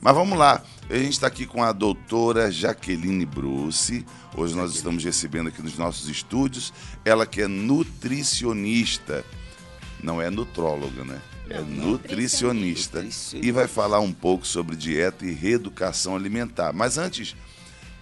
[0.00, 0.62] Mas vamos lá.
[0.88, 4.04] A gente está aqui com a doutora Jaqueline Bruce.
[4.36, 6.72] Hoje nós estamos recebendo aqui nos nossos estúdios.
[7.04, 9.24] Ela que é nutricionista.
[10.02, 11.20] Não é nutróloga, né?
[11.50, 13.04] é nutricionista.
[13.34, 16.72] E vai falar um pouco sobre dieta e reeducação alimentar.
[16.72, 17.34] Mas antes,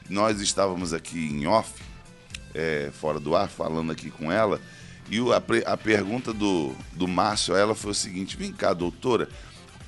[0.09, 1.73] nós estávamos aqui em off,
[2.55, 4.61] é, fora do ar, falando aqui com ela.
[5.09, 9.29] E a, a, pergunta do, do Márcio a ela foi o seguinte: vem cá, doutora,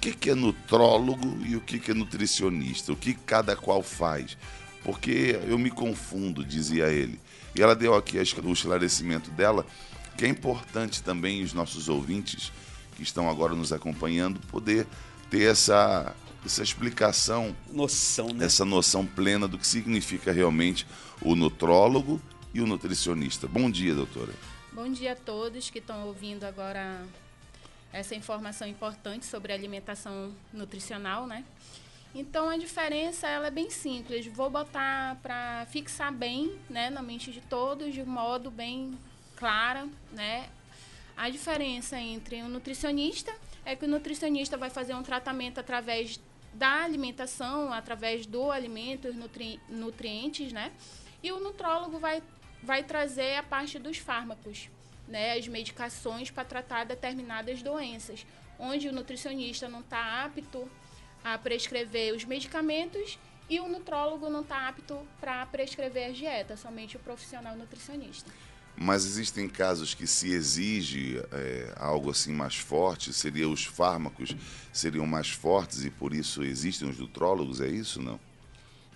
[0.00, 2.92] que, que é nutrólogo e o que, que é nutricionista?
[2.92, 4.36] O que cada qual faz?
[4.84, 7.20] Porque eu me confundo, dizia ele.
[7.54, 9.66] E ela deu aqui o esclarecimento dela,
[10.16, 12.52] que é importante também os nossos ouvintes
[12.96, 14.86] que estão agora nos acompanhando poder
[15.30, 18.46] ter essa, essa explicação, noção, né?
[18.46, 20.86] essa noção plena do que significa realmente
[21.20, 22.20] o nutrólogo
[22.54, 23.46] e o nutricionista.
[23.46, 24.32] Bom dia, doutora.
[24.72, 27.04] Bom dia a todos que estão ouvindo agora
[27.92, 31.44] essa informação importante sobre alimentação nutricional, né?
[32.14, 34.26] Então a diferença ela é bem simples.
[34.26, 38.98] Vou botar para fixar bem, né, na mente de todos de modo bem
[39.36, 40.48] clara, né,
[41.18, 46.20] a diferença entre um nutricionista é que o nutricionista vai fazer um tratamento através
[46.54, 50.72] da alimentação, através do alimento, os nutri nutrientes, né?
[51.20, 52.22] E o nutrólogo vai,
[52.62, 54.70] vai trazer a parte dos fármacos,
[55.08, 55.32] né?
[55.38, 58.26] As medicações para tratar determinadas doenças,
[58.58, 60.68] onde o nutricionista não está apto
[61.24, 66.96] a prescrever os medicamentos e o nutrólogo não está apto para prescrever a dieta, somente
[66.96, 68.30] o profissional nutricionista.
[68.80, 74.36] Mas existem casos que se exige é, algo assim mais forte, seria os fármacos
[74.72, 78.20] seriam mais fortes e por isso existem os nutrólogos, é isso não?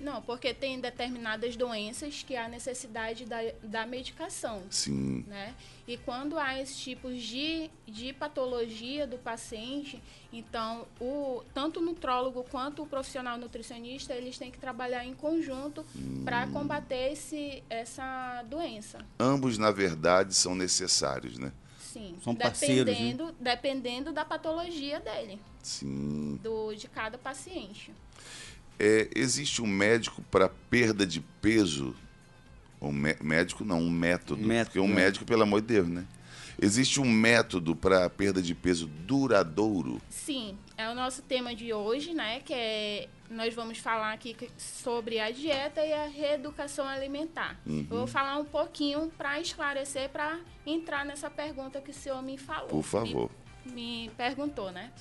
[0.02, 4.64] Não, porque tem determinadas doenças que há necessidade da, da medicação.
[4.68, 5.24] Sim.
[5.28, 5.54] Né?
[5.86, 12.44] E quando há esses tipos de, de patologia do paciente, então o, tanto o nutrólogo
[12.50, 16.22] quanto o profissional nutricionista, eles têm que trabalhar em conjunto hum.
[16.24, 18.98] para combater esse, essa doença.
[19.20, 21.52] Ambos, na verdade, são necessários, né?
[21.78, 23.34] Sim, são parceiros, dependendo, né?
[23.38, 25.38] dependendo da patologia dele.
[25.62, 26.40] Sim.
[26.42, 27.92] Do, de cada paciente.
[28.78, 31.94] É, existe um médico para perda de peso?
[32.80, 34.42] Um médico não, um método.
[34.42, 34.94] método porque um é.
[34.94, 36.04] médico, pelo amor de Deus, né?
[36.60, 40.00] Existe um método para perda de peso duradouro?
[40.08, 42.40] Sim, é o nosso tema de hoje, né?
[42.40, 47.58] Que é nós vamos falar aqui sobre a dieta e a reeducação alimentar.
[47.64, 47.86] Uhum.
[47.90, 52.36] Eu vou falar um pouquinho para esclarecer, para entrar nessa pergunta que o senhor me
[52.36, 52.68] falou.
[52.68, 53.30] Por favor.
[53.64, 54.92] Me, me perguntou, né?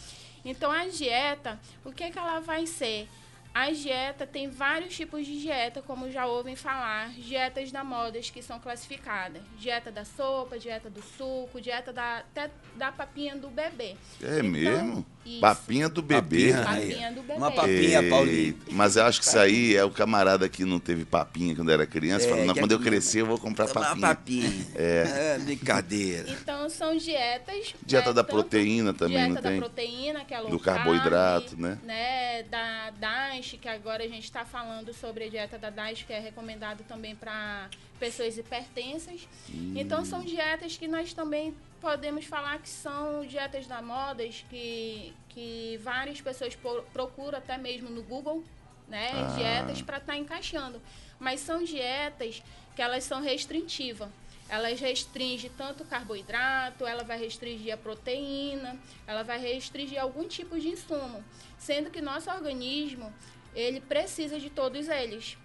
[0.45, 3.07] Então a dieta, o que, que ela vai ser?
[3.53, 8.41] A dieta tem vários tipos de dieta, como já ouvem falar, dietas da modas que
[8.41, 9.41] são classificadas.
[9.57, 13.97] Dieta da sopa, dieta do suco, dieta da, até da papinha do bebê.
[14.21, 15.05] É então, mesmo?
[15.25, 15.39] Isso.
[15.39, 16.51] Papinha do bebê.
[16.51, 17.33] Papinha, papinha do bebê.
[17.33, 18.57] Uma papinha, Paulinho.
[18.71, 21.85] Mas eu acho que isso aí é o camarada que não teve papinha quando era
[21.85, 23.93] criança, é, falando, quando eu crescer eu vou comprar papinha.
[23.93, 24.67] Uma papinha.
[24.75, 25.35] É.
[25.35, 25.39] é.
[25.39, 26.29] brincadeira.
[26.29, 27.75] Então são dietas.
[27.85, 29.51] Dieta né, da proteína também, dieta não tem?
[29.51, 31.77] Dieta da proteína, que é low Do carboidrato, né?
[31.83, 32.43] né?
[32.43, 36.19] Da DASH, que agora a gente está falando sobre a dieta da DASH, que é
[36.19, 39.27] recomendado também para pessoas hipertensas.
[39.53, 39.73] Hum.
[39.75, 45.79] Então são dietas que nós também podemos falar que são dietas da modas que, que
[45.83, 46.55] várias pessoas
[46.93, 48.43] procuram até mesmo no Google,
[48.87, 49.09] né?
[49.13, 49.35] Ah.
[49.35, 50.79] Dietas para estar tá encaixando.
[51.19, 52.41] Mas são dietas
[52.75, 54.09] que elas são restritivas.
[54.47, 58.77] Elas restringem tanto o carboidrato, ela vai restringir a proteína,
[59.07, 61.23] ela vai restringir algum tipo de insumo.
[61.57, 63.13] Sendo que nosso organismo,
[63.55, 65.37] ele precisa de todos eles.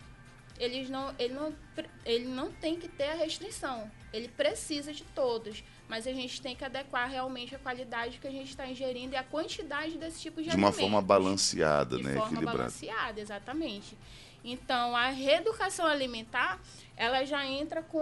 [0.59, 1.55] Eles não, ele, não,
[2.05, 3.91] ele não tem que ter a restrição.
[4.13, 5.63] Ele precisa de todos.
[5.89, 9.17] Mas a gente tem que adequar realmente a qualidade que a gente está ingerindo e
[9.17, 12.15] a quantidade desse tipo de, de uma forma balanceada, de né?
[12.15, 13.97] Forma balanceada, exatamente.
[14.45, 16.61] Então, a reeducação alimentar,
[16.97, 17.99] ela já entra com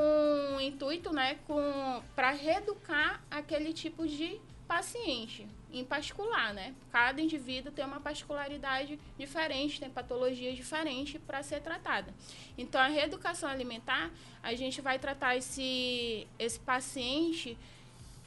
[0.56, 6.75] o intuito, né, com para reeducar aquele tipo de paciente em particular, né?
[6.91, 12.15] Cada indivíduo tem uma particularidade diferente, tem patologias diferentes para ser tratada.
[12.56, 14.11] Então, a reeducação alimentar,
[14.43, 17.59] a gente vai tratar esse, esse paciente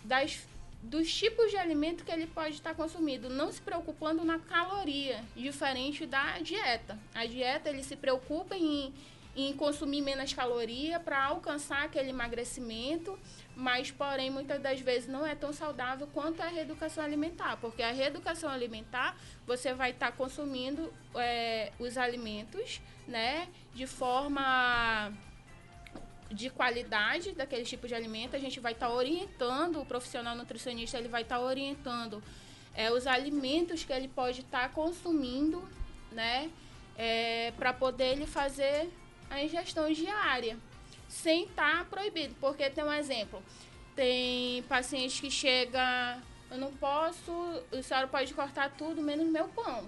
[0.03, 0.45] das,
[0.83, 6.05] dos tipos de alimento que ele pode estar consumindo, não se preocupando na caloria, diferente
[6.05, 6.99] da dieta.
[7.15, 8.93] A dieta, ele se preocupa em
[9.37, 13.17] em consumir menos caloria para alcançar aquele emagrecimento,
[13.57, 17.91] mas porém muitas das vezes não é tão saudável quanto a reeducação alimentar, porque a
[17.91, 25.11] reeducação alimentar você vai estar tá consumindo é, os alimentos, né, de forma
[26.29, 30.97] de qualidade daquele tipo de alimento, a gente vai estar tá orientando o profissional nutricionista,
[30.97, 32.23] ele vai estar tá orientando
[32.75, 35.67] é, os alimentos que ele pode estar tá consumindo
[36.11, 36.49] né?
[36.97, 38.89] É, para poder ele fazer
[39.29, 40.57] a ingestão diária,
[41.07, 42.35] sem estar tá proibido.
[42.39, 43.41] Porque tem um exemplo,
[43.95, 46.17] tem paciente que chega,
[46.51, 47.31] eu não posso,
[47.71, 49.85] o senhor pode cortar tudo menos meu pão.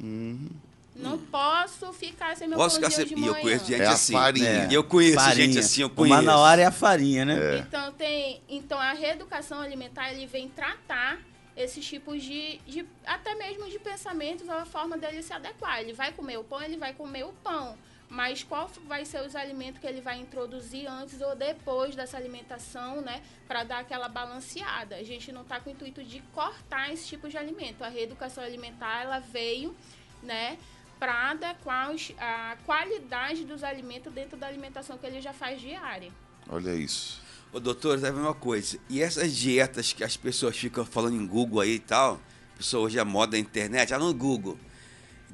[0.00, 0.50] Uhum.
[0.96, 3.18] Não posso ficar sem meu Posso pão ficar de sem...
[3.18, 3.26] manhã.
[3.26, 4.12] E eu conheço gente É assim.
[4.12, 4.48] farinha.
[4.48, 4.68] É.
[4.70, 5.46] Eu conheço Farinha.
[5.46, 6.16] gente assim, eu O conheço.
[6.22, 7.56] manauara é a farinha, né?
[7.56, 7.58] É.
[7.58, 11.18] Então tem, então a reeducação alimentar ele vem tratar
[11.56, 15.80] esses tipos de, de até mesmo de pensamentos ou a forma dele se adequar.
[15.80, 17.76] Ele vai comer o pão, ele vai comer o pão.
[18.08, 23.00] Mas qual vai ser os alimentos que ele vai introduzir antes ou depois dessa alimentação,
[23.00, 23.22] né?
[23.48, 24.96] Para dar aquela balanceada.
[24.96, 27.82] A gente não está com o intuito de cortar esse tipo de alimento.
[27.82, 29.74] A reeducação alimentar, ela veio,
[30.22, 30.58] né?
[30.98, 36.12] Para adequar os- a qualidade dos alimentos dentro da alimentação que ele já faz diária.
[36.48, 37.20] Olha isso.
[37.52, 38.78] Ô, doutor, sabe uma coisa?
[38.88, 42.20] E essas dietas que as pessoas ficam falando em Google aí e tal,
[42.54, 44.58] a pessoa hoje é moda da internet, ah, no Google,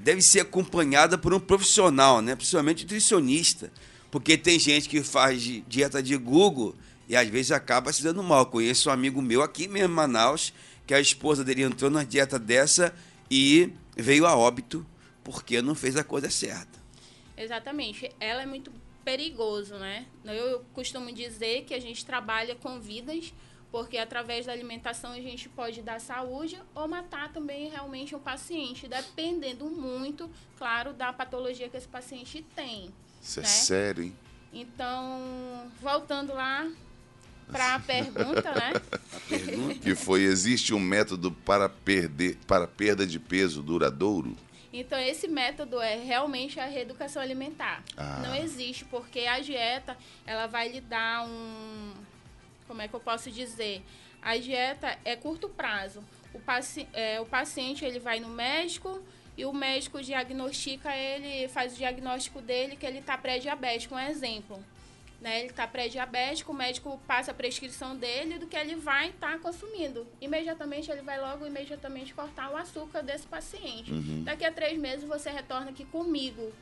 [0.02, 2.34] deve ser acompanhada por um profissional, né?
[2.34, 3.70] Principalmente nutricionista.
[4.10, 6.74] Porque tem gente que faz di- dieta de Google
[7.08, 8.46] e às vezes acaba se dando mal.
[8.46, 10.52] Conheço um amigo meu aqui mesmo em Manaus,
[10.86, 12.92] que a esposa dele entrou na dieta dessa
[13.30, 14.84] e veio a óbito
[15.22, 16.80] porque não fez a coisa certa.
[17.36, 18.10] Exatamente.
[18.18, 18.72] Ela é muito
[19.04, 20.06] perigoso, né?
[20.24, 23.32] Eu costumo dizer que a gente trabalha com vidas,
[23.70, 28.88] porque através da alimentação a gente pode dar saúde ou matar também realmente um paciente,
[28.88, 32.90] dependendo muito, claro, da patologia que esse paciente tem.
[33.22, 33.48] Isso é Né?
[33.48, 34.16] sério, hein?
[34.52, 36.68] Então, voltando lá
[37.50, 38.72] para a pergunta, né?
[39.28, 39.74] Pergunta.
[39.80, 44.36] Que foi, existe um método para perder, para perda de peso duradouro?
[44.72, 47.82] Então, esse método é realmente a reeducação alimentar.
[47.96, 48.22] Ah.
[48.24, 49.96] Não existe, porque a dieta,
[50.26, 51.92] ela vai lhe dar um...
[52.70, 53.82] Como é que eu posso dizer?
[54.22, 56.04] A dieta é curto prazo.
[56.32, 59.02] O, paci é, o paciente, ele vai no médico
[59.36, 63.96] e o médico diagnostica ele, faz o diagnóstico dele que ele está pré-diabético.
[63.96, 64.64] Um exemplo.
[65.20, 65.40] Né?
[65.40, 70.06] Ele está pré-diabético, o médico passa a prescrição dele do que ele vai estar consumindo.
[70.20, 73.90] Imediatamente ele vai logo imediatamente cortar o açúcar desse paciente.
[74.22, 76.52] Daqui a três meses você retorna aqui comigo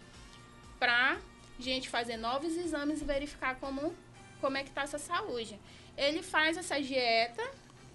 [0.79, 1.19] para
[1.59, 3.93] gente fazer novos exames e verificar como,
[4.41, 5.61] como é que está essa saúde.
[5.99, 7.43] Ele faz essa dieta,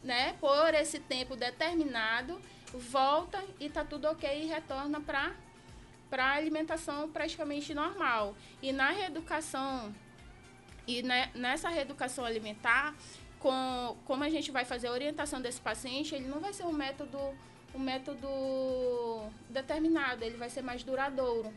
[0.04, 2.40] né, por esse tempo determinado,
[2.74, 5.32] volta e tá tudo ok e retorna para
[6.10, 8.36] para alimentação praticamente normal.
[8.62, 9.92] E na reeducação
[10.86, 12.94] e ne- nessa reeducação alimentar,
[13.40, 16.72] com, como a gente vai fazer a orientação desse paciente, ele não vai ser um
[16.72, 17.18] método,
[17.74, 18.28] um método
[19.50, 21.52] determinado, ele vai ser mais duradouro.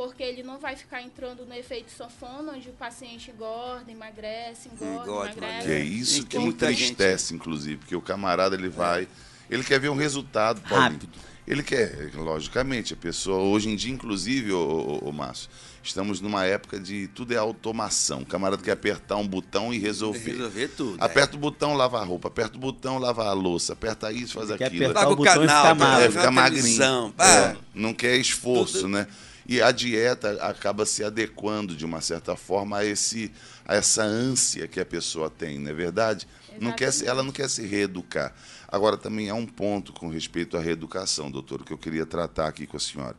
[0.00, 5.02] Porque ele não vai ficar entrando no efeito sanfona, onde o paciente engorda, emagrece, engorda,
[5.02, 5.66] Engorda, emagrece.
[5.66, 9.06] Que é isso Sim, que entristece, inclusive, porque o camarada ele vai,
[9.50, 10.92] ele quer ver um resultado, Paulinho.
[10.92, 11.18] Rápido.
[11.46, 15.50] Ele quer, logicamente, a pessoa, hoje em dia, inclusive, ô, ô, ô, Márcio,
[15.82, 18.20] estamos numa época de tudo é automação.
[18.22, 20.30] O camarada quer apertar um botão e resolver.
[20.30, 20.96] Resolver tudo.
[21.04, 22.28] Aperta o botão, lava a roupa.
[22.28, 23.74] Aperta o botão, lava a louça.
[23.74, 24.84] Aperta isso, faz Quer aquilo.
[24.84, 25.74] apertar Paga o o botão e canal, ficar tá?
[25.74, 26.04] magro.
[26.04, 27.14] É, fica magrinho.
[27.18, 29.06] É, não quer esforço, Tudo- né?
[29.50, 33.32] E a dieta acaba se adequando, de uma certa forma, a, esse,
[33.66, 36.28] a essa ânsia que a pessoa tem, não é verdade?
[36.60, 38.32] Não quer ela não quer se reeducar.
[38.68, 42.64] Agora, também há um ponto com respeito à reeducação, doutor, que eu queria tratar aqui
[42.64, 43.16] com a senhora.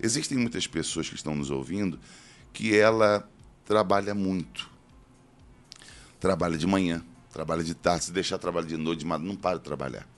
[0.00, 2.00] Existem muitas pessoas que estão nos ouvindo
[2.50, 3.28] que ela
[3.66, 4.70] trabalha muito.
[6.18, 9.64] Trabalha de manhã, trabalha de tarde, se deixar trabalhar de noite, madrugada, não para de
[9.64, 10.08] trabalhar.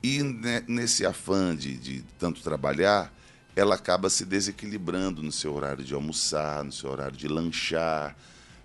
[0.00, 3.12] E ne- nesse afã de, de tanto trabalhar,
[3.58, 8.16] ela acaba se desequilibrando no seu horário de almoçar, no seu horário de lanchar.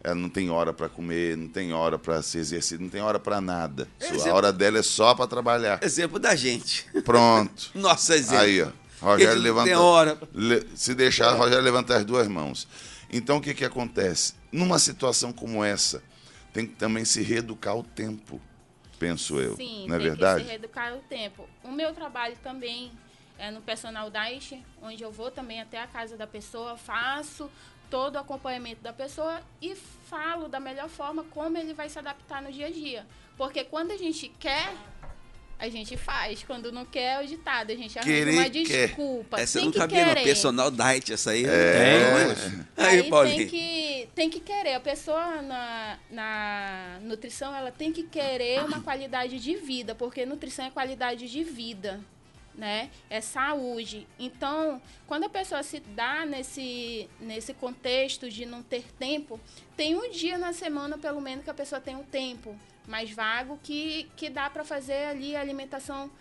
[0.03, 3.17] Ela não tem hora para comer, não tem hora para se exercer, não tem hora
[3.19, 3.87] para nada.
[3.99, 5.81] Só- A Exemplo- hora dela é só para trabalhar.
[5.81, 6.85] Exemplo da gente.
[7.05, 7.71] Pronto.
[7.75, 8.43] Nosso exemplo.
[8.43, 8.69] Aí, ó.
[9.01, 9.65] Rogério levanta.
[9.67, 10.17] tem hora.
[10.33, 12.67] Le- se deixar, Rogério levanta as duas mãos.
[13.11, 14.33] Então, o que, que acontece?
[14.51, 16.01] Numa situação como essa,
[16.53, 18.39] tem que também se reeducar o tempo,
[18.99, 19.55] penso eu.
[19.55, 20.39] Sim, não é tem verdade?
[20.41, 21.47] que se reeducar o tempo.
[21.63, 22.91] O meu trabalho também
[23.37, 27.49] é no personal diet, onde eu vou também até a casa da pessoa, faço
[27.89, 32.41] todo o acompanhamento da pessoa e falo da melhor forma como ele vai se adaptar
[32.41, 33.05] no dia a dia.
[33.37, 34.73] Porque quando a gente quer,
[35.59, 36.43] a gente faz.
[36.43, 37.71] Quando não quer, é o ditado.
[37.71, 38.87] A gente arranja Querer, uma quer.
[38.87, 39.39] desculpa.
[39.39, 40.23] Essa tem não que cabia no querer.
[40.23, 41.45] personal diet, essa aí.
[41.45, 41.95] É.
[42.75, 44.73] Aí, Aí tem que, tem que querer.
[44.73, 50.65] A pessoa na, na nutrição, ela tem que querer uma qualidade de vida, porque nutrição
[50.65, 51.99] é qualidade de vida,
[52.55, 52.89] né?
[53.09, 54.07] É saúde.
[54.19, 59.39] Então, quando a pessoa se dá nesse, nesse contexto de não ter tempo,
[59.75, 62.55] tem um dia na semana, pelo menos, que a pessoa tem um tempo
[62.87, 66.11] mais vago que, que dá para fazer ali a alimentação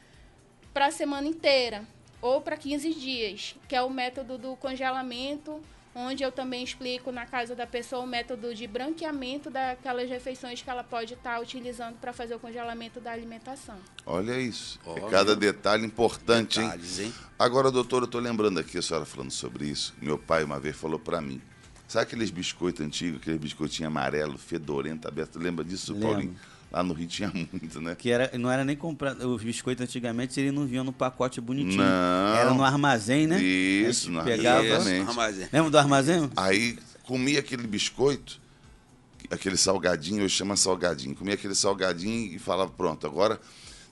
[0.72, 1.84] para a semana inteira.
[2.20, 5.60] ou para 15 dias, que é o método do congelamento,
[5.94, 10.70] onde eu também explico na casa da pessoa o método de branqueamento daquelas refeições que
[10.70, 13.76] ela pode estar tá utilizando para fazer o congelamento da alimentação.
[14.06, 14.80] Olha isso.
[14.86, 15.08] É Olha.
[15.08, 17.06] Cada detalhe importante, Detalhes, hein?
[17.06, 17.14] hein?
[17.38, 19.94] Agora, doutor, eu estou lembrando aqui, a senhora falando sobre isso.
[20.00, 21.40] Meu pai uma vez falou para mim.
[21.86, 25.38] Sabe aqueles biscoitos antigos, aquele biscoitinho amarelo, fedorento, aberto?
[25.38, 26.08] Lembra disso, Lembro.
[26.08, 26.36] Paulinho?
[26.72, 27.94] Lá no Rio tinha muito, né?
[27.94, 29.28] Que era, não era nem comprado.
[29.28, 31.82] Os biscoitos antigamente eles não vinham no pacote bonitinho.
[31.82, 32.34] Não.
[32.34, 33.42] Era no armazém, né?
[33.42, 35.48] Isso, no pegava, isso, armazém.
[35.52, 36.30] Lembra do armazém?
[36.34, 38.40] Aí comia aquele biscoito,
[39.30, 41.14] aquele salgadinho, eu chamo salgadinho.
[41.14, 43.38] Comia aquele salgadinho e falava, pronto, agora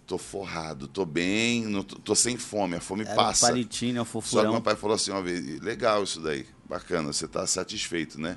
[0.06, 3.46] tô forrado, tô bem, não tô, tô sem fome, a fome era passa.
[3.46, 4.42] Um palitinho, é um fofurão.
[4.42, 8.20] Só que meu pai falou assim uma vez, legal isso daí, bacana, você tá satisfeito,
[8.20, 8.36] né?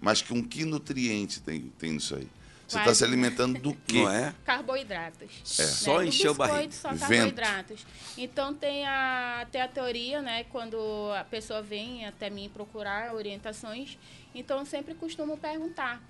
[0.00, 2.28] Mas que um que nutriente tem, tem nisso aí?
[2.66, 4.02] Você está se alimentando do quê?
[4.02, 4.34] Não é?
[4.44, 5.58] Carboidratos.
[5.58, 5.62] É.
[5.62, 5.68] Né?
[5.68, 6.72] Só encher o barriga.
[6.72, 7.86] Só carboidratos.
[8.16, 10.44] Então tem a, tem a teoria, né?
[10.44, 10.76] Quando
[11.18, 13.98] a pessoa vem até mim procurar orientações,
[14.34, 16.02] então eu sempre costumo perguntar: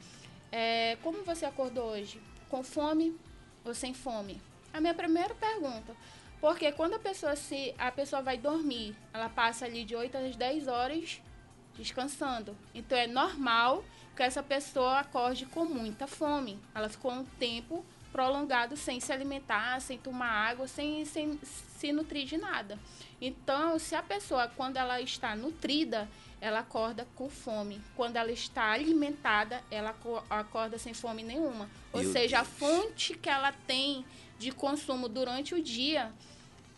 [0.52, 2.20] é, como você acordou hoje?
[2.48, 3.16] Com fome
[3.64, 4.40] ou sem fome?
[4.72, 5.94] A minha primeira pergunta.
[6.40, 10.36] Porque quando a pessoa se a pessoa vai dormir, ela passa ali de 8 às
[10.36, 11.20] 10 horas
[11.76, 12.56] descansando.
[12.74, 13.84] Então é normal
[14.14, 16.58] que essa pessoa acorde com muita fome.
[16.74, 21.38] Ela ficou um tempo prolongado sem se alimentar, sem tomar água, sem, sem
[21.76, 22.78] se nutrir de nada.
[23.20, 26.08] Então, se a pessoa, quando ela está nutrida,
[26.40, 27.80] ela acorda com fome.
[27.96, 29.96] Quando ela está alimentada, ela
[30.30, 31.68] acorda sem fome nenhuma.
[31.92, 32.42] Ou Meu seja, Deus.
[32.42, 34.04] a fonte que ela tem
[34.38, 36.12] de consumo durante o dia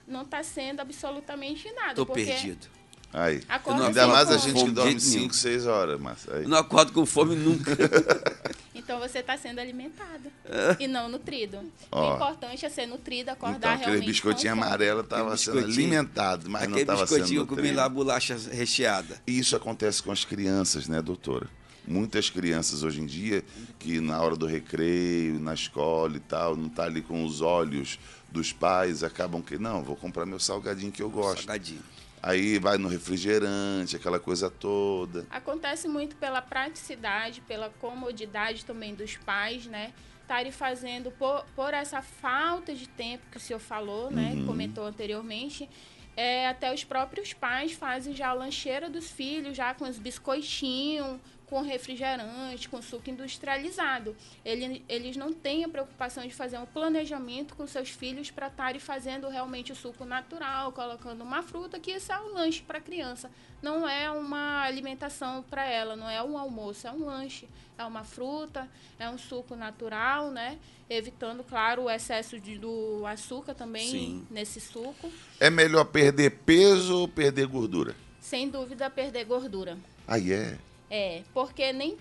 [0.06, 2.00] não está sendo absolutamente nada.
[2.00, 2.68] Estou perdido.
[3.16, 3.40] Aí.
[3.48, 6.46] Acorda Ainda mais a gente que dorme 5, 6 horas, mas aí.
[6.46, 7.72] Não acordo com fome nunca.
[8.76, 10.84] então você está sendo alimentado é.
[10.84, 11.60] e não nutrido.
[11.90, 12.12] Ó.
[12.12, 13.96] O importante é ser nutrido, acordar então, realmente.
[13.96, 17.46] Aquele biscoitinho amarelo estava sendo alimentado, mas não estava sendo nutrido.
[17.46, 19.18] comi lá bolacha recheada.
[19.26, 21.48] E isso acontece com as crianças, né, doutora?
[21.88, 23.42] Muitas crianças hoje em dia
[23.78, 27.98] que na hora do recreio, na escola e tal, não tá ali com os olhos
[28.30, 31.38] dos pais, acabam que não, vou comprar meu salgadinho que eu gosto.
[31.38, 31.95] Salgadinho.
[32.22, 35.26] Aí vai no refrigerante, aquela coisa toda.
[35.30, 39.92] Acontece muito pela praticidade, pela comodidade também dos pais, né?
[40.22, 44.32] Estarem fazendo por, por essa falta de tempo que o senhor falou, né?
[44.34, 44.46] Uhum.
[44.46, 45.68] Comentou anteriormente.
[46.16, 51.20] É, até os próprios pais fazem já a lancheira dos filhos, já com os biscoitinhos,
[51.46, 54.16] com refrigerante, com suco industrializado.
[54.44, 58.80] Ele, eles não têm a preocupação de fazer um planejamento com seus filhos para estarem
[58.80, 62.80] fazendo realmente o suco natural, colocando uma fruta, que isso é um lanche para a
[62.80, 63.30] criança.
[63.62, 67.48] Não é uma alimentação para ela, não é um almoço, é um lanche.
[67.78, 70.58] É uma fruta, é um suco natural, né?
[70.88, 74.26] Evitando, claro, o excesso de, do açúcar também Sim.
[74.30, 75.12] nesse suco.
[75.38, 77.94] É melhor perder peso ou perder gordura?
[78.18, 79.76] Sem dúvida, perder gordura.
[80.08, 80.58] Aí ah, é?
[80.90, 81.96] É, porque nem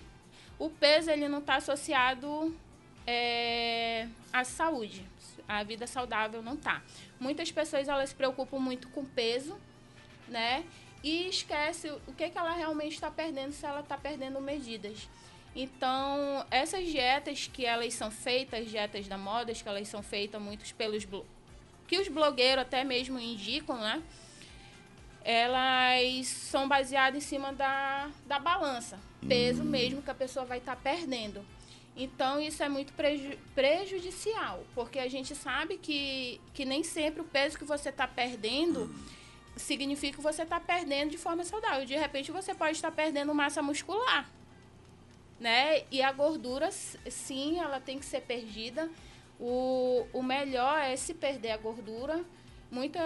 [0.59, 2.55] o peso ele não está associado
[3.05, 5.05] é, à saúde.
[5.47, 6.81] A vida saudável não está.
[7.19, 9.59] Muitas pessoas elas se preocupam muito com peso,
[10.27, 10.63] né?
[11.03, 15.07] E esquece o que, que ela realmente está perdendo se ela está perdendo medidas.
[15.55, 20.71] Então, essas dietas que elas são feitas, dietas da moda, que elas são feitas muitos
[20.71, 21.05] pelos
[21.87, 24.01] que os blogueiros até mesmo indicam, né?
[25.25, 29.65] Elas são baseadas em cima da, da balança, peso hum.
[29.65, 31.43] mesmo que a pessoa vai estar tá perdendo.
[31.97, 37.23] Então, isso é muito preju prejudicial, porque a gente sabe que, que nem sempre o
[37.23, 38.95] peso que você está perdendo hum.
[39.55, 41.87] significa que você está perdendo de forma saudável.
[41.87, 44.29] De repente, você pode estar perdendo massa muscular.
[45.39, 45.85] Né?
[45.89, 48.89] E a gordura, sim, ela tem que ser perdida.
[49.39, 52.23] O, o melhor é se perder a gordura
[52.71, 53.01] muita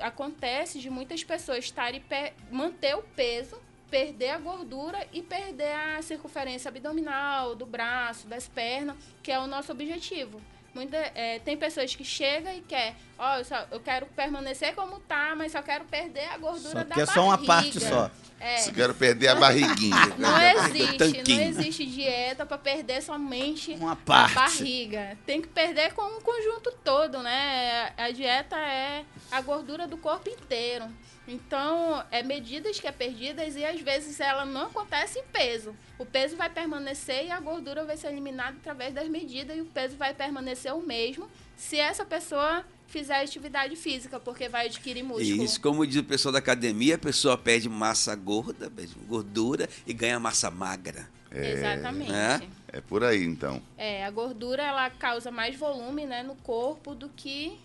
[0.00, 2.02] acontece de muitas pessoas estarem
[2.50, 3.60] manter o peso,
[3.90, 9.46] perder a gordura e perder a circunferência abdominal do braço, das pernas, que é o
[9.46, 10.40] nosso objetivo.
[10.76, 15.00] Muita, é, tem pessoas que chegam e quer, ó, oh, eu, eu quero permanecer como
[15.00, 17.02] tá, mas só quero perder a gordura só da barriga.
[17.02, 18.10] é só uma parte só.
[18.38, 18.58] É.
[18.58, 19.96] Só quero perder a barriguinha.
[20.18, 24.32] Não existe, não existe dieta para perder somente uma parte.
[24.32, 25.18] a barriga.
[25.24, 27.94] Tem que perder com o conjunto todo, né?
[27.96, 29.02] A dieta é
[29.32, 30.84] a gordura do corpo inteiro.
[31.28, 35.74] Então, é medidas que é perdidas e às vezes ela não acontece em peso.
[35.98, 39.66] O peso vai permanecer e a gordura vai ser eliminada através das medidas e o
[39.66, 45.42] peso vai permanecer o mesmo se essa pessoa fizer atividade física, porque vai adquirir músculo.
[45.42, 48.70] Isso, como diz o pessoal da academia, a pessoa perde massa gorda,
[49.08, 51.08] gordura e ganha massa magra.
[51.30, 52.12] É, Exatamente.
[52.12, 52.40] É?
[52.68, 53.60] é por aí, então.
[53.76, 57.58] É, a gordura ela causa mais volume né, no corpo do que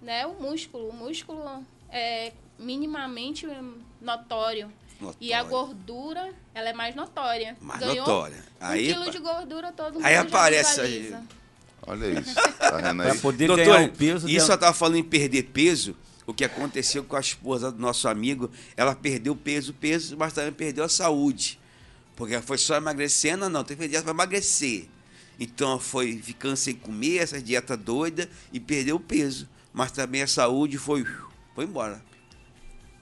[0.00, 0.88] né, o músculo.
[0.88, 3.46] O músculo é, minimamente
[4.00, 4.70] notório.
[5.00, 5.16] Notório.
[5.20, 7.56] E a gordura, ela é mais notória.
[7.60, 8.44] Mais Ganhou notória.
[8.60, 11.14] Aí, um quilo de gordura, todo mundo aí aparece aí.
[11.86, 12.34] Olha isso.
[12.58, 13.18] Tá vendo Pra aí?
[13.18, 14.54] poder Doutor, ganhar o peso isso dela.
[14.54, 15.96] eu tava falando em perder peso.
[16.26, 20.52] O que aconteceu com a esposa do nosso amigo, ela perdeu peso, peso, mas também
[20.52, 21.58] perdeu a saúde.
[22.14, 24.86] Porque ela foi só emagrecendo, não, teve dieta para emagrecer.
[25.40, 29.48] Então ela foi ficando sem comer, essa dieta doida, e perdeu o peso.
[29.72, 31.06] Mas também a saúde foi,
[31.54, 32.04] foi embora.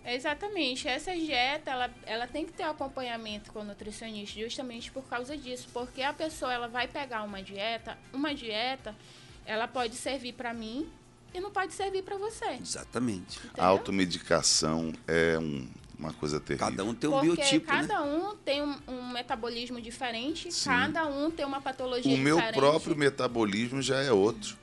[0.06, 0.86] Exatamente.
[0.88, 5.68] Essa dieta, ela, ela tem que ter acompanhamento com o nutricionista, justamente por causa disso.
[5.72, 8.94] Porque a pessoa, ela vai pegar uma dieta, uma dieta,
[9.44, 10.88] ela pode servir para mim
[11.34, 12.58] e não pode servir para você.
[12.60, 13.38] Exatamente.
[13.38, 13.64] A entendeu?
[13.64, 16.68] automedicação é um- uma coisa terrível.
[16.68, 17.78] Cada um tem um Porque biotipo, né?
[17.86, 20.68] cada um tem um, um metabolismo diferente, Sim.
[20.68, 22.56] cada um tem uma patologia O meu diferente.
[22.58, 24.56] próprio metabolismo já é outro.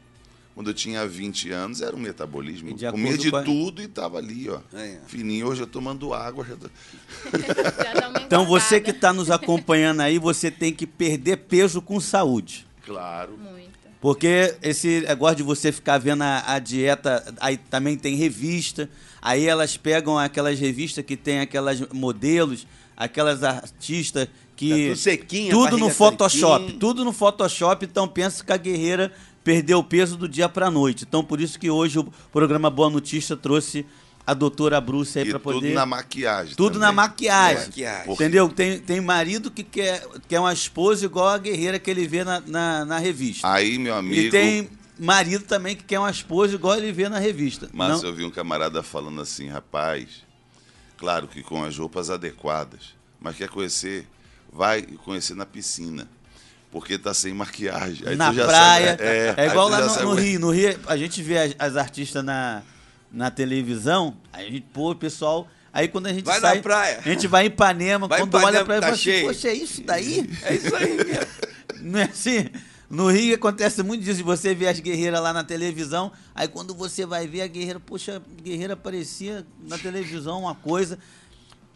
[0.55, 2.73] Quando eu tinha 20 anos, era um metabolismo.
[2.73, 4.59] De comia de com a- tudo e tava ali, ó.
[4.77, 4.99] É.
[5.07, 5.47] Fininho.
[5.47, 6.45] Hoje eu tomando água.
[6.45, 6.67] Já tô...
[8.13, 12.67] Já Então você que está nos acompanhando aí, você tem que perder peso com saúde.
[12.85, 13.37] Claro.
[13.37, 13.73] Muito.
[13.99, 18.89] Porque esse negócio de você ficar vendo a, a dieta, aí também tem revista,
[19.21, 22.67] aí elas pegam aquelas revistas que tem aquelas modelos,
[22.97, 24.69] aquelas artistas que.
[24.69, 26.79] Tá tudo sequinha, Tudo no Photoshop, tanquinho.
[26.79, 29.11] tudo no Photoshop, então pensa que a guerreira
[29.43, 31.05] perdeu o peso do dia pra noite.
[31.07, 33.85] Então por isso que hoje o programa Boa Notícia trouxe
[34.25, 35.73] a doutora Bruce aí E pra tudo poder.
[35.73, 36.55] na maquiagem.
[36.55, 36.95] Tudo na também.
[36.95, 37.65] maquiagem.
[37.65, 38.13] Maquiagem.
[38.13, 38.47] Entendeu?
[38.49, 42.39] Tem, tem marido que quer, quer uma esposa igual a guerreira que ele vê na,
[42.39, 43.45] na, na revista.
[43.51, 44.15] Aí, meu amigo.
[44.15, 47.69] E tem marido também que quer uma esposa igual ele vê na revista.
[47.73, 50.07] Mas Não- eu vi um camarada falando assim, rapaz,
[50.97, 54.07] claro que com as roupas adequadas, mas quer conhecer,
[54.53, 56.07] vai conhecer na piscina.
[56.73, 58.05] Porque tá sem maquiagem.
[58.07, 58.87] Aí na tu já praia.
[58.97, 60.39] sabe- é, é, igual lá no, no Rio.
[60.39, 62.63] No Rio, a gente vê as, as artistas na,
[63.11, 65.47] na televisão, aí a gente, pô, o pessoal.
[65.71, 66.61] Aí quando a gente Vai na sai.
[66.63, 66.97] praia.
[66.99, 69.27] A gente vai em Ipanema, Vai quando olha Ipanema, pra ele tá fala assim, cheio.
[69.27, 70.29] poxa, é isso daí?
[70.41, 71.27] É isso aí mesmo.
[71.81, 72.49] Não é assim?
[72.89, 77.05] No Rio acontece muito disso, você ver as guerreiras lá na televisão, aí quando você
[77.05, 80.97] vai ver a guerreira, poxa, a guerreira aparecia na televisão uma coisa.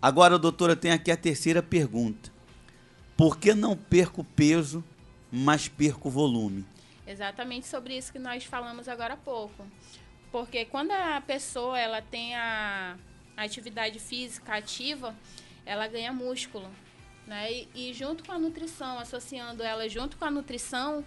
[0.01, 2.35] Agora, doutora, tem aqui a terceira pergunta.
[3.17, 4.83] Por que não perco peso,
[5.31, 6.63] mas perco volume?
[7.07, 9.65] Exatamente sobre isso que nós falamos agora há pouco.
[10.31, 12.95] Porque quando a pessoa ela tem a,
[13.35, 15.15] atividade física ativa,
[15.65, 16.69] ela ganha músculo.
[17.25, 17.51] Né?
[17.51, 21.03] E, e junto com a nutrição, associando ela junto com a nutrição,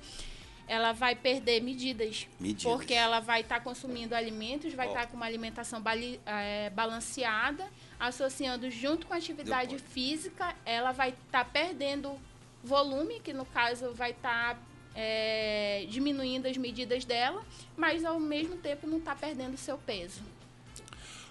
[0.67, 2.27] ela vai perder medidas.
[2.39, 2.63] Medidas.
[2.63, 5.83] Porque ela vai estar consumindo alimentos, vai estar com uma alimentação
[6.27, 7.69] eh, balanceada,
[8.01, 12.19] associando junto com a atividade física, ela vai estar perdendo
[12.65, 14.59] volume, que no caso vai estar
[14.95, 17.45] eh, diminuindo as medidas dela,
[17.77, 20.23] mas ao mesmo tempo não está perdendo seu peso.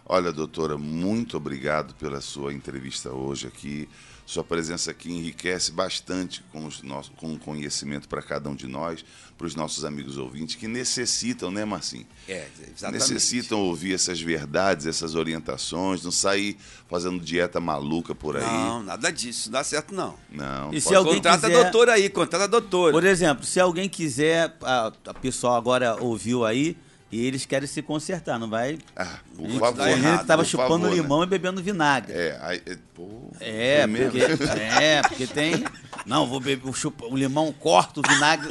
[0.06, 3.90] Olha, doutora, muito obrigado pela sua entrevista hoje aqui.
[4.30, 8.68] Sua presença aqui enriquece bastante com, os nossos, com o conhecimento para cada um de
[8.68, 9.04] nós,
[9.36, 12.06] para os nossos amigos ouvintes que necessitam, né, Marcinho?
[12.28, 13.12] É, exatamente.
[13.12, 18.44] Necessitam ouvir essas verdades, essas orientações, não sair fazendo dieta maluca por aí.
[18.44, 20.14] Não, nada disso, não dá certo não.
[20.32, 20.72] Não.
[20.72, 22.92] E se alguém contrata quiser- a doutora aí, contrata a doutora.
[22.92, 26.78] Por exemplo, se alguém quiser, a, a pessoal agora ouviu aí,
[27.12, 28.78] e eles querem se consertar, não vai?
[28.96, 29.84] Ah, por favor.
[29.84, 30.96] tem gente que tava por chupando favor, né?
[30.96, 32.14] limão e bebendo vinagre.
[32.14, 34.20] É, aí, é, pô, É, porque,
[34.80, 35.64] é, porque tem.
[36.06, 38.50] Não, vou beber o, chupa, o limão, corta o vinagre.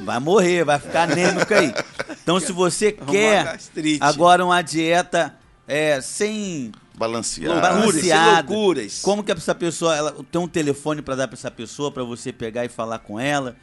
[0.00, 1.74] Vai morrer, vai ficar anêmico aí.
[2.22, 3.98] Então, se você Arrumar quer gastrite.
[4.02, 5.34] agora uma dieta
[5.66, 6.72] é, sem.
[6.96, 9.00] Balanceada, sem loucuras.
[9.02, 9.96] Como que essa pessoa.
[9.96, 13.18] Ela, tem um telefone para dar para essa pessoa, para você pegar e falar com
[13.18, 13.56] ela?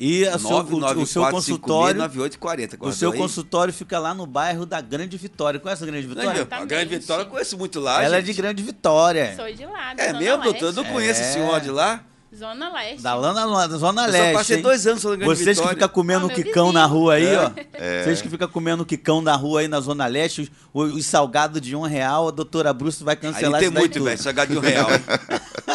[0.00, 2.00] E a seu- o, o seu consultório.
[2.00, 2.76] 9840.
[2.80, 5.60] O seu consultório fica lá no bairro da Grande Vitória.
[5.60, 6.30] Conhece a Grande Vitória?
[6.30, 6.68] A Exatamente.
[6.68, 8.26] Grande Vitória eu conheço muito lá, Ela é gente.
[8.26, 9.36] de Grande Vitória.
[9.36, 10.66] Sou de lá, da É Zona mesmo, doutor?
[10.66, 11.24] Eu não conheço É.
[11.24, 12.02] esse senhor de lá.
[12.34, 13.02] Zona Leste.
[13.02, 14.32] Da lá na, na Zona Eu Leste.
[14.32, 14.62] só passei hein?
[14.62, 15.74] dois anos na Grande Vocês que Vitória.
[15.74, 16.72] ficam comendo Ah, o quicão vizinho.
[16.72, 17.50] na rua aí, ó.
[17.74, 18.02] É.
[18.04, 21.60] Vocês que ficam comendo o quicão na rua aí na Zona Leste, os, os salgados
[21.60, 24.04] de um real, a doutora Bruce vai Aí cancelar tem isso daí muito, tudo.
[24.06, 24.18] velho.
[24.18, 24.88] Salgado de um real.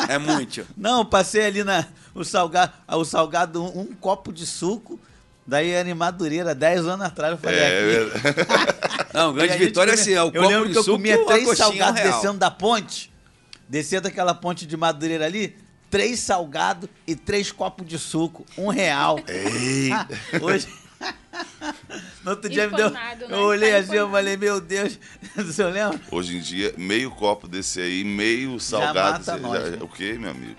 [0.07, 0.65] é muito.
[0.75, 4.99] Não, passei ali na o salgado, o salgado um, um copo de suco,
[5.45, 9.13] daí era em Madureira, 10 anos atrás, eu falei É, aqui.
[9.13, 10.83] Não, E Grande Vitória é comia- assim, é o Eu copo lembro de que eu
[10.83, 12.13] suco comia e a três salgados real.
[12.13, 13.11] descendo da ponte,
[13.69, 15.55] descendo daquela ponte de Madureira ali,
[15.89, 19.19] três salgados e três copos de suco, um real.
[19.27, 20.07] Eita.
[20.41, 20.67] Hoje.
[22.23, 22.89] No outro dia me deu.
[22.89, 23.17] Né?
[23.29, 24.99] Eu olhei Tá assim, eu falei, meu Deus,
[25.35, 25.99] você lembra?
[26.11, 28.99] Hoje em dia, meio copo desse aí, meio salgado.
[28.99, 29.77] mata você nós, né?
[29.81, 30.55] O quê, meu amigo?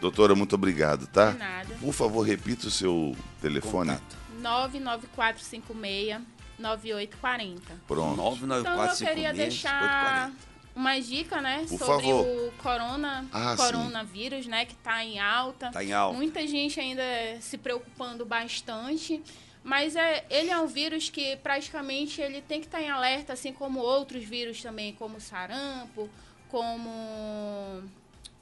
[0.00, 1.30] Doutora, muito obrigado, tá?
[1.30, 1.74] De nada.
[1.80, 3.90] Por favor, repita o seu telefone.
[3.92, 4.16] Contato.
[4.40, 6.20] 99456
[6.58, 7.74] 9840.
[7.86, 8.16] Pronto.
[8.16, 10.30] 994 Então eu queria deixar
[10.74, 12.26] uma dica, né, Por sobre favor.
[12.26, 15.70] o corona, Ah, coronavírus, né, que está em alta.
[15.70, 16.16] Tá em alta.
[16.16, 17.02] Muita gente ainda
[17.40, 19.22] se preocupando bastante,
[19.64, 23.52] mas é, ele é um vírus que praticamente ele tem que estar em alerta, assim
[23.52, 26.10] como outros vírus também, como sarampo,
[26.48, 26.90] como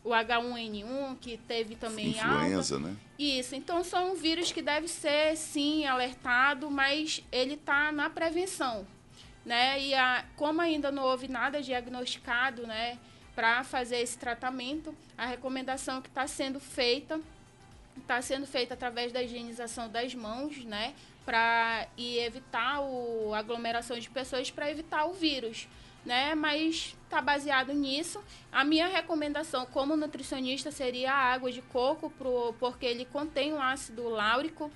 [0.02, 2.46] o H1N1, que teve também em alta.
[2.46, 2.96] Influenza, né?
[3.18, 8.86] Isso, então são vírus que deve ser sim alertado, mas ele está na prevenção,
[9.44, 9.78] né?
[9.78, 12.98] E a, como ainda não houve nada diagnosticado, né,
[13.34, 17.20] para fazer esse tratamento, a recomendação que está sendo feita
[17.98, 24.08] está sendo feita através da higienização das mãos, né, para e evitar o, aglomeração de
[24.10, 25.68] pessoas para evitar o vírus,
[26.04, 26.34] né?
[26.34, 28.22] Mas está baseado nisso.
[28.50, 33.60] A minha recomendação como nutricionista seria a água de coco, pro, porque ele contém um
[33.60, 34.70] ácido láurico,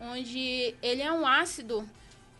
[0.00, 1.88] onde ele é um ácido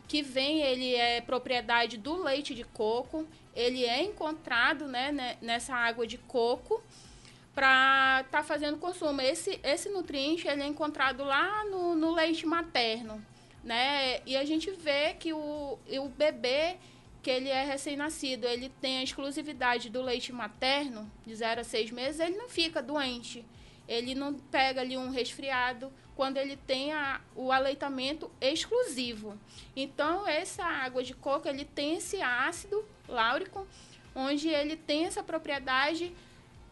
[0.09, 5.75] que vem, ele é propriedade do leite de coco, ele é encontrado né, ne- nessa
[5.75, 6.83] água de coco
[7.55, 9.21] para estar fazendo consumo.
[9.21, 13.25] Esse, esse nutriente ele é encontrado lá no, no leite materno,
[13.63, 14.21] né?
[14.27, 16.77] E a gente vê que o, o bebê
[17.23, 21.93] que ele é recém-nascido, ele tem a exclusividade do leite materno, de 0 a 6
[21.93, 23.45] meses, ele não fica doente.
[23.87, 29.39] Ele não pega ali um resfriado quando ele tem a, o aleitamento exclusivo.
[29.75, 33.67] Então, essa água de coco, ele tem esse ácido láurico,
[34.15, 36.13] onde ele tem essa propriedade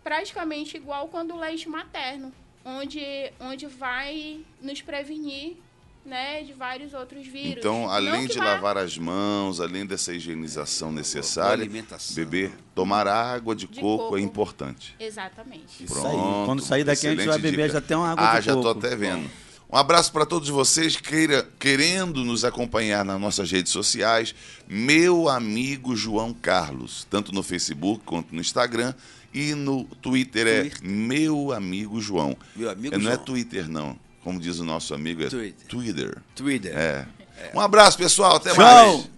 [0.02, 2.32] praticamente igual quando o leite materno,
[2.64, 3.00] onde,
[3.38, 5.56] onde vai nos prevenir
[6.04, 7.58] né, de vários outros vírus.
[7.58, 12.14] Então, Não além de vá- lavar as mãos, além dessa higienização necessária, alimentação.
[12.16, 14.16] beber, tomar água de, De coco, coco.
[14.16, 14.94] é importante.
[14.98, 15.84] Exatamente.
[15.84, 16.16] Isso aí.
[16.46, 17.74] Quando sair daqui, a gente vai beber dica.
[17.74, 18.78] já tem uma água Ah, de já tô coco.
[18.78, 19.30] até vendo.
[19.72, 24.34] Um abraço para todos vocês queira, querendo nos acompanhar nas nossas redes sociais.
[24.68, 28.92] Meu amigo João Carlos, tanto no Facebook quanto no Instagram
[29.32, 30.80] e no Twitter é Twitter.
[30.90, 32.36] meu amigo João.
[32.56, 33.24] Meu amigo não é João.
[33.24, 35.66] Twitter não, como diz o nosso amigo é Twitter.
[35.66, 36.18] Twitter.
[36.34, 36.76] Twitter.
[36.76, 37.06] É.
[37.54, 38.64] Um abraço pessoal, até Tchau.
[38.64, 39.08] mais.